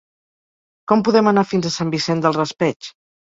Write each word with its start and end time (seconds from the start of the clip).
Com 0.91 1.03
podem 1.09 1.29
anar 1.31 1.43
fins 1.51 1.69
a 1.69 1.73
Sant 1.75 1.93
Vicent 1.97 2.25
del 2.27 2.37
Raspeig? 2.39 2.89